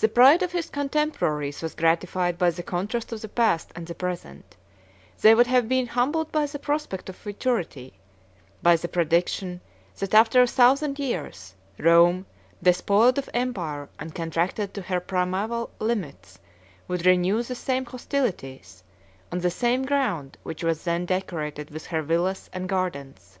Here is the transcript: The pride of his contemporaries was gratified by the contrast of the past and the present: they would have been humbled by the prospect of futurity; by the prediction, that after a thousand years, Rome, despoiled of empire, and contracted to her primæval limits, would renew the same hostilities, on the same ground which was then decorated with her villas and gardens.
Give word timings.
The 0.00 0.08
pride 0.08 0.42
of 0.42 0.52
his 0.52 0.70
contemporaries 0.70 1.60
was 1.60 1.74
gratified 1.74 2.38
by 2.38 2.48
the 2.48 2.62
contrast 2.62 3.12
of 3.12 3.20
the 3.20 3.28
past 3.28 3.72
and 3.76 3.86
the 3.86 3.94
present: 3.94 4.56
they 5.20 5.34
would 5.34 5.48
have 5.48 5.68
been 5.68 5.86
humbled 5.88 6.32
by 6.32 6.46
the 6.46 6.58
prospect 6.58 7.10
of 7.10 7.16
futurity; 7.16 7.92
by 8.62 8.76
the 8.76 8.88
prediction, 8.88 9.60
that 9.98 10.14
after 10.14 10.40
a 10.40 10.46
thousand 10.46 10.98
years, 10.98 11.52
Rome, 11.76 12.24
despoiled 12.62 13.18
of 13.18 13.28
empire, 13.34 13.90
and 13.98 14.14
contracted 14.14 14.72
to 14.72 14.80
her 14.80 14.98
primæval 14.98 15.68
limits, 15.78 16.38
would 16.88 17.04
renew 17.04 17.42
the 17.42 17.54
same 17.54 17.84
hostilities, 17.84 18.82
on 19.30 19.40
the 19.40 19.50
same 19.50 19.84
ground 19.84 20.38
which 20.42 20.64
was 20.64 20.84
then 20.84 21.04
decorated 21.04 21.68
with 21.68 21.88
her 21.88 22.00
villas 22.00 22.48
and 22.54 22.66
gardens. 22.66 23.38